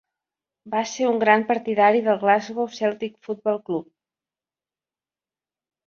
Va 0.75 0.79
ser 0.91 1.09
un 1.09 1.19
gran 1.23 1.45
partidari 1.51 2.01
del 2.09 2.19
Glasgow 2.25 2.73
Celtic 2.79 3.17
Football 3.31 3.63
Club. 3.71 3.89